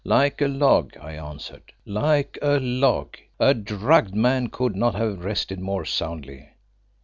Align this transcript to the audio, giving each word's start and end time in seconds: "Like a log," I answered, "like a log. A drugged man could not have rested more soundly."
"Like 0.03 0.41
a 0.41 0.47
log," 0.47 0.97
I 0.97 1.11
answered, 1.13 1.73
"like 1.85 2.39
a 2.41 2.59
log. 2.59 3.17
A 3.39 3.53
drugged 3.53 4.15
man 4.15 4.47
could 4.49 4.75
not 4.75 4.95
have 4.95 5.23
rested 5.23 5.59
more 5.59 5.85
soundly." 5.85 6.49